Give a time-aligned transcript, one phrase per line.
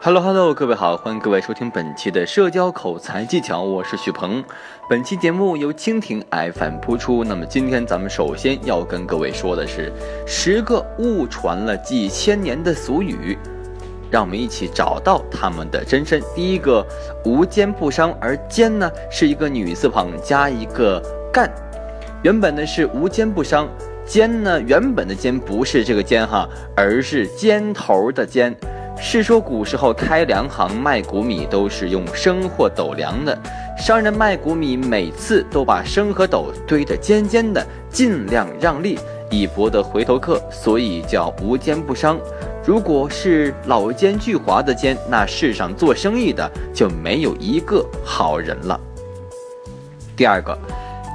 [0.00, 4.44] Hello Hello，各位好，欢迎各位收听本期的社交口才技巧，我是许鹏。
[4.88, 7.24] 本期节目由蜻蜓 FM 播出。
[7.24, 9.92] 那么今天咱们首先要跟各位说的是
[10.24, 13.36] 十个误传了几千年的俗语，
[14.08, 16.22] 让我们一起找到它们的真身。
[16.32, 16.86] 第一个，
[17.24, 21.50] 无奸不商，而奸呢是一个女字旁加一个干，
[22.22, 23.68] 原本呢是无奸不商，
[24.06, 28.54] 奸呢原本的奸不是这个奸哈，而是尖头的尖。
[29.00, 33.36] 是说古时候开粮行卖谷米都是用升或斗量的，
[33.78, 38.98] 商人卖谷米每次都把升和斗堆得尖尖的，尽量让利
[39.30, 42.18] 以博得回头客，所以叫无奸不商。
[42.64, 48.78] 如果是老奸巨猾的奸，那世上做生意的就没有一个好人了。
[50.16, 50.58] 第二个，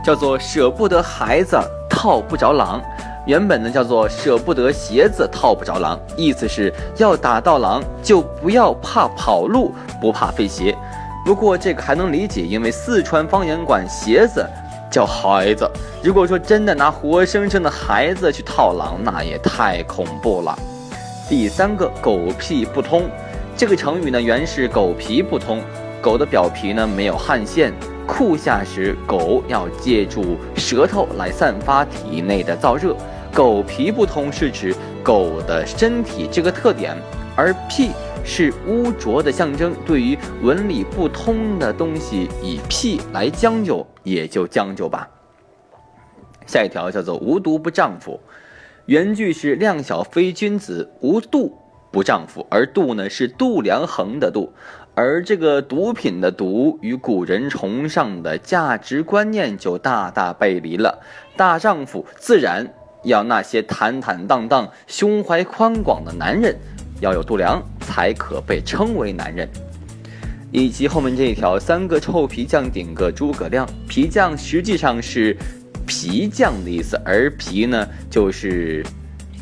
[0.03, 1.59] 叫做舍不得孩子
[1.90, 2.81] 套不着狼。
[3.25, 10.75] 原本呢叫做舍不得鞋子套不着狼，意思是要打到狼就不要怕跑路，不怕费鞋。
[11.25, 14.45] 不过这个还能理解，因为四川方言管鞋子
[14.91, 15.69] 叫孩子。
[16.03, 20.57] 如果说真的拿活生生的孩子去套狼，那也太恐怖了。
[21.29, 23.09] 第三个狗屁不通，
[23.55, 25.61] 这个成语呢原是狗皮不通，
[26.01, 27.71] 狗的表皮呢没有汗腺。
[28.08, 32.96] 酷夏时，狗要借助舌头来散发体内的燥热。
[33.34, 36.96] 狗皮不通是指狗的身体这个特点，
[37.36, 37.92] 而屁
[38.24, 39.74] 是污浊的象征。
[39.86, 45.09] 对于纹理不通的东西，以屁来将就，也就将就吧。
[46.46, 48.20] 下一条叫做无毒不丈夫，
[48.86, 51.58] 原句是量小非君子，无度
[51.92, 54.54] 不丈夫，而度呢是度量衡的度，
[54.95, 61.01] 而这个毒品的毒与古人崇尚的价值观念就大大背离了。
[61.35, 62.73] 大丈夫自然。
[63.06, 66.56] 要那些坦坦荡荡、胸怀宽广的男人，
[67.01, 69.45] 要有度量，才可被称为男人。
[70.53, 73.68] 以及后面这一条，三个臭皮匠顶个诸葛亮。
[73.89, 75.35] 皮匠实际上是
[75.85, 78.81] 皮匠的意思，而皮呢，就是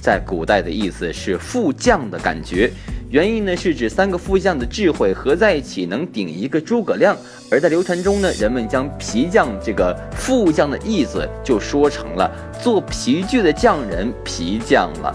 [0.01, 2.71] 在古代的意思是副将的感觉。
[3.11, 7.13] 原意呢是指三个副将的智慧合在一起能顶一个诸葛亮，
[7.51, 15.13] 而在流传中呢，人们将皮匠这个副将的意思就说成了做皮具的匠人皮匠了。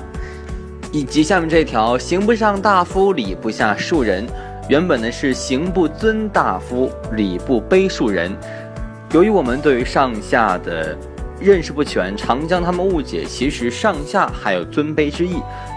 [0.93, 4.27] 以及下面这条，刑不上大夫，礼不下庶人，
[4.69, 8.31] 原本呢是刑不尊大夫，礼不卑庶人。
[9.13, 10.95] 由于我们对于上下的
[11.41, 15.37] 认识不全，常将他们误解，其实上下还有尊卑之意。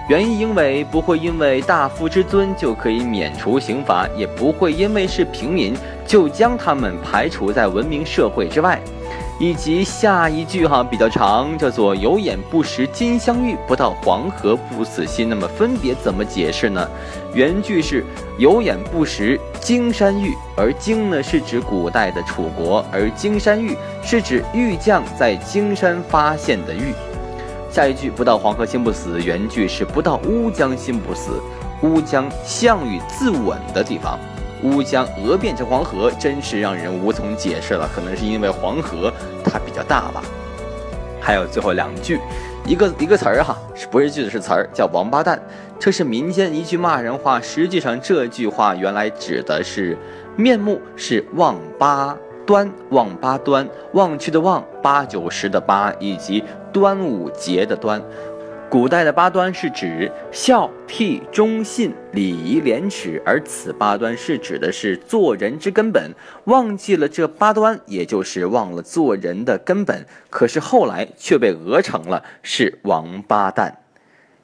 [0.10, 8.82] 原因因为不会因为大夫之尊就可以免除刑罚，也不会因为是平民就将他们排除在文明社会之外。
[9.40, 15.30] 以及下一句哈比较长，叫做“有眼不识金镶玉，不到黄河不死心”。
[15.30, 16.90] 那么分别怎么解释呢？
[17.34, 18.04] 原句是
[18.38, 26.94] “有眼不识金山玉”，而金呢是指古代的楚国，而金山玉是指玉匠在金山发现的玉。
[27.72, 31.40] 下一句“不到黄河心不死”，原句是“不到乌江心不死”。
[31.84, 34.18] 乌江，项羽自刎的地方。
[34.64, 37.88] 乌江鹅变成黄河，真是让人无从解释了。
[37.96, 39.14] 可能是因为黄河
[39.46, 40.22] 它比较大吧。
[41.22, 42.20] 还有最后两句，
[42.66, 44.70] 一个一个词儿哈，是不是句子是词儿？
[44.74, 45.40] 叫“王八蛋”，
[45.80, 47.40] 这是民间一句骂人话。
[47.40, 49.96] 实际上这句话原来指的是
[50.36, 52.18] 面目是望八
[52.50, 56.44] 端，望八端，望去的望，八九十的八，以及。
[56.72, 58.02] 端午节的端，
[58.70, 66.12] 古代的八端是指孝悌忠信礼仪廉耻，而此八端是指的是做人之根本。
[66.46, 70.06] 忘记了这八端，也就是忘了做人的根本。
[70.30, 73.80] 可是后来却被讹成了是王八蛋。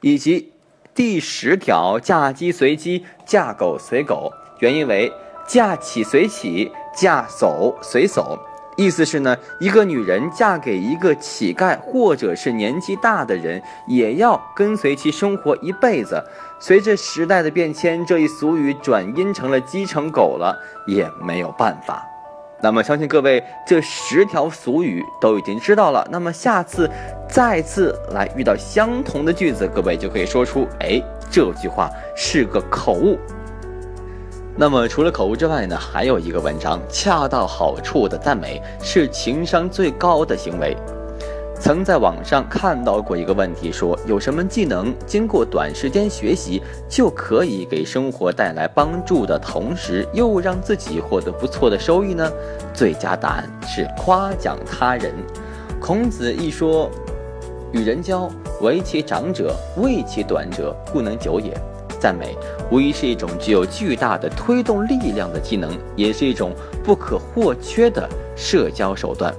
[0.00, 0.52] 以及
[0.94, 5.12] 第十条，嫁鸡随鸡，嫁狗随狗，原因为
[5.46, 8.36] 嫁起随起，嫁叟随叟。
[8.76, 16.22] 意思是呢，一个女人嫁给一个乞丐或者是年纪大的人，也要跟随其生活一辈子。
[16.60, 20.54] 随着时代的变迁，这一俗语转音成了鸡成狗了，
[20.86, 22.06] 也没有办法。
[22.60, 26.06] 那么，相信各位这十条俗语都已经知道了。
[26.10, 26.90] 那么，下次
[27.26, 33.18] 再次来遇到相同的句子，各位就可以说出：哎，这句话是个口误。
[34.58, 40.74] 那么除了口误之外呢，还有一个文章，恰到好处的赞美是情商最高的行为。
[41.60, 52.30] 曾在网上看到过一个问题，说有什么技能经过短时间学习就可以给生活带来帮助的同时，又让自己获得不错的收益呢？
[52.72, 55.12] 最佳答案是夸奖他人。
[55.78, 56.90] 孔子一说，
[57.72, 58.30] 与人交，
[58.62, 61.52] 为其长者，为其短者，不能久也。
[62.06, 62.38] 赞美
[62.70, 66.52] 无疑是一种具有巨大的推动力量的技能，也是一种
[66.84, 69.34] 不可或缺的社交手段。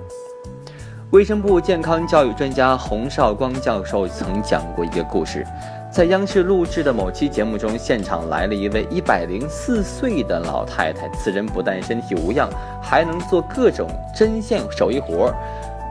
[1.11, 5.47] 卫生部健康教育专家洪绍光教授曾讲过一个故事，
[5.89, 12.49] 在央视录制的某期节目中，现场来了一位一百零四岁的老太太，此人不但身体无恙，
[12.81, 15.33] 还能做各种针线手艺活儿。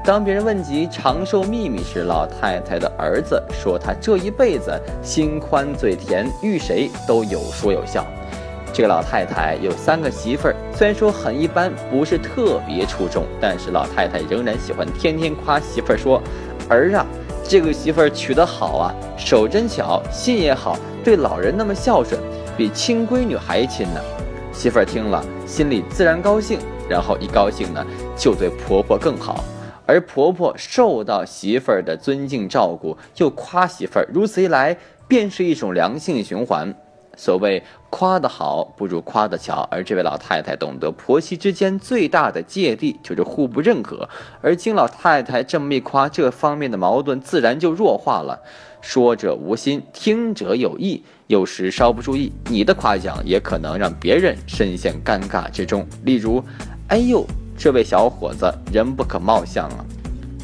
[0.06, 8.06] 当别人问及长寿秘密时，老太太的儿子说：“他这一辈子心宽嘴甜，遇谁都有说有笑。”
[8.72, 16.22] 这个老太太有三个媳妇儿，虽然说很一般，不是特别出众，但是老太太仍然喜欢天天夸媳妇儿说
[16.70, 17.04] ：“儿啊，
[17.42, 22.20] 这个媳妇儿娶得好啊，手真巧，心也好，对老人那么孝顺，
[22.56, 24.00] 比亲闺女还亲呢。”
[24.54, 27.84] 媳妇儿听了，心里自然高兴，然后一高兴呢，
[28.16, 29.42] 就对婆婆更好。
[29.86, 34.76] 而婆婆受到媳妇儿的尊敬照顾，又夸媳妇儿，如此一来，
[35.08, 36.74] 便是一种良性循环。
[37.18, 39.66] 所谓夸得好，不如夸得巧。
[39.70, 44.06] 而这位老太太懂得，婆媳之间最大的芥蒂就是互不认可。
[44.42, 48.42] 而经老太太这么一夸，这方面的矛盾自然就弱化了。
[48.82, 51.02] 说者无心，听者有意。
[51.28, 55.86] 有时稍不注意，你的夸奖也可能让别人深陷尴尬之中。
[56.04, 56.44] 例如，
[56.88, 57.26] 哎呦。
[57.56, 59.84] 这位小伙子人不可貌相啊，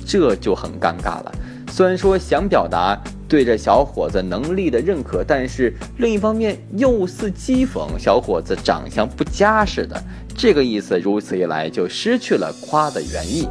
[0.06, 1.32] 这就很尴尬了。
[1.68, 2.98] 虽然说想表达
[3.28, 10.02] 对这小伙子能力的认可，但是另一方面又似讥讽小伙子长相不佳似的。
[10.36, 13.48] 这个意思，如此一来就失去了夸的原意。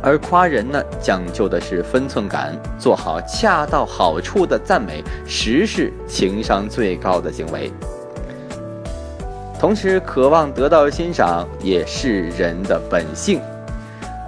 [0.00, 7.70] 而夸人呢，讲究的是分寸感，做好恰到好处的赞美，实是情商最高的行为。
[9.58, 13.40] 同时，渴望得到欣赏也是人的本性。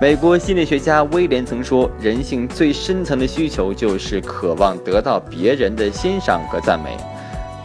[0.00, 6.97] 美国心理学家威廉曾说：“人性最深层的需求就是渴望得到别人的欣赏和赞美。”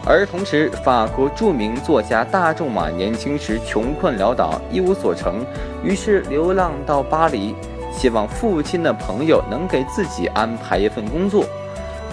[0.06, 5.44] 而同时，法国著名作家大仲马年轻时穷困潦倒，一无所成，
[5.82, 7.52] 于是流浪到巴黎，
[7.90, 11.44] 希望父亲的朋友能给自己安排一份工作。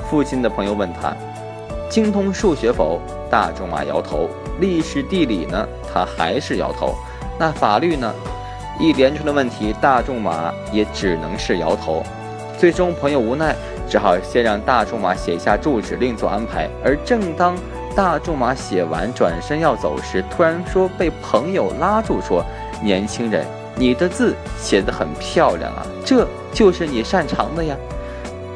[0.09, 1.15] 父亲的朋友问他
[1.87, 2.99] ：“精通数学否？”
[3.29, 4.27] 大仲马摇头。
[4.59, 5.67] 历史地理呢？
[5.93, 6.95] 他还是摇头。
[7.39, 8.13] 那法律呢？
[8.79, 12.03] 一连串的问题，大仲马也只能是摇头。
[12.57, 13.55] 最终，朋友无奈，
[13.89, 16.67] 只好先让大仲马写下住址，另做安排。
[16.83, 17.55] 而正当
[17.95, 22.43] 大仲马写完，转身要走时，突然说被朋友拉住，说
[22.81, 23.45] ：“年轻人，
[23.75, 27.75] 你的字写得很漂亮啊，这就是你擅长的呀。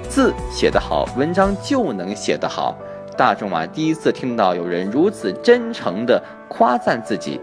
[0.09, 2.75] 字写得好，文章就能写得好。”
[3.17, 7.41] 大仲马第一次听到有人如此真诚地夸赞自己，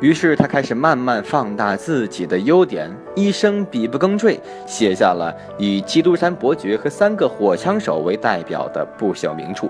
[0.00, 9.68] 于是他开始慢慢放大自己的优点，一生笔不更缀，写下了以《基督山伯爵》和《三个火枪手》为代表的不朽名著。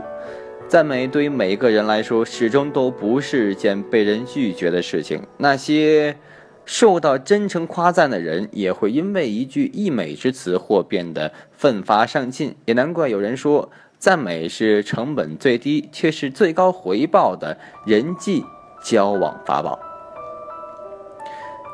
[0.67, 5.21] 赞美对于每一个人来说，始终都不是件被人拒绝的事情。
[5.37, 6.17] 那些
[6.65, 12.57] 受到真诚夸赞的人，也会因为一句溢美之词或变得奋发上进。
[12.65, 13.71] 也难怪有人说。
[14.03, 17.57] 赞美是成本最低，却是最高回报的
[17.87, 18.45] 人际
[18.83, 19.79] 交往法宝。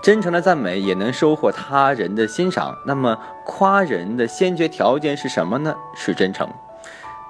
[0.03, 2.77] 真诚的赞美也能收获他人的欣赏。
[2.85, 5.75] 那么，夸人的先决条件是什么呢？
[5.97, 6.47] 是真诚。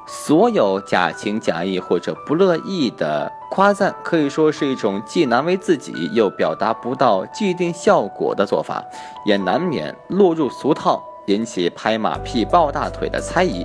[0.05, 8.85] 所有假情假意或者不乐意的夸赞，可以说是一种既难为自己又表达不到既定效果的做法，
[9.25, 13.65] 也难免落入俗套，引起拍马屁、抱大腿的猜疑。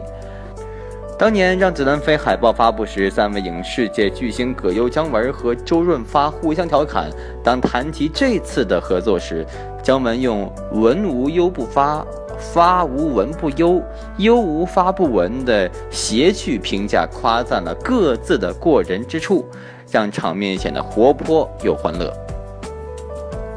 [1.17, 7.09] 当年《让子弹飞》海报发布时，三位影视界巨星葛优、姜文和周润发互相调侃。
[7.43, 9.45] 当谈及这次的合作时，
[9.83, 12.05] 姜文用“文无忧不发，
[12.39, 13.81] 发无文不忧，
[14.17, 19.45] 忧无发不文”的谐趣评价，夸赞了各自的过人之处，
[19.91, 22.11] 让场面显得活泼又欢乐。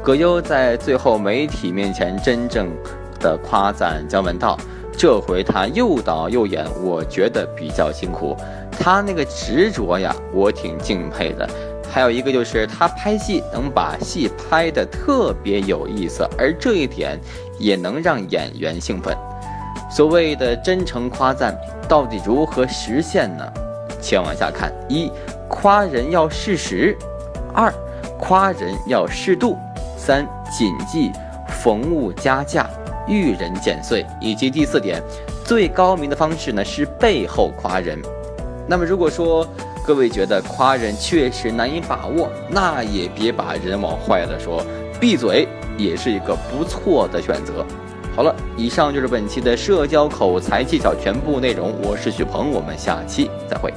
[0.03, 2.69] 葛优在最后媒体面前真正
[3.19, 4.57] 的夸赞姜文道。
[4.97, 8.35] 这回他又导又演，我觉得比较辛苦。
[8.71, 11.47] 他那个执着呀，我挺敬佩的。
[11.87, 17.19] 还有一个就是他拍戏能把戏拍得特别有意思，而这一点
[17.59, 19.15] 也能让演员兴奋。
[19.89, 21.55] 所谓的真诚夸赞
[21.87, 23.45] 到底如何实现呢？
[24.01, 25.11] 请往下看：一、
[25.47, 26.95] 夸人要适时；
[27.53, 27.71] 二、
[28.19, 29.55] 夸人要适度；
[29.95, 31.11] 三、谨记
[31.47, 32.67] 逢物加价。
[33.07, 35.01] 遇人减岁，以及第四点，
[35.43, 37.99] 最高明的方式呢是背后夸人。
[38.67, 39.47] 那么如果说
[39.85, 44.61] 各位觉得夸人确实难以把握，那也别把人往坏了说，
[44.99, 45.47] 闭嘴
[45.77, 47.65] 也是一个不错的选择。
[48.15, 53.73] 好了，以上就是本期的社交口才技巧全部内容，我是许鹏，我们下期再会。